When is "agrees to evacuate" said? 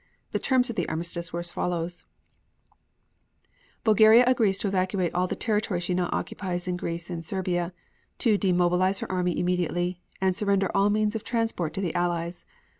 4.25-5.13